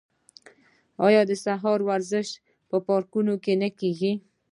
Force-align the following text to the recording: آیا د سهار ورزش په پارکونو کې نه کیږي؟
آیا 1.07 1.21
د 1.29 1.31
سهار 1.43 1.79
ورزش 1.89 2.27
په 2.69 2.77
پارکونو 2.87 3.33
کې 3.43 3.53
نه 3.61 3.69
کیږي؟ 3.79 4.13